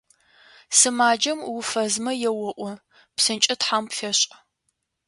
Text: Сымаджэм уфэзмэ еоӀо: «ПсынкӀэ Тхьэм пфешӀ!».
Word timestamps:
Сымаджэм 0.77 1.39
уфэзмэ 1.55 2.13
еоӀо: 2.29 2.69
«ПсынкӀэ 3.15 3.55
Тхьэм 3.59 3.83
пфешӀ!». 3.89 4.25